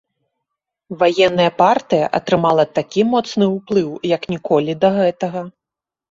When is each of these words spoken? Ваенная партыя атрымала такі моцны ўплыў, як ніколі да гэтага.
Ваенная 1.01 1.49
партыя 1.61 2.05
атрымала 2.19 2.65
такі 2.77 3.01
моцны 3.11 3.45
ўплыў, 3.57 3.91
як 4.15 4.23
ніколі 4.35 4.71
да 4.85 4.89
гэтага. 4.97 5.45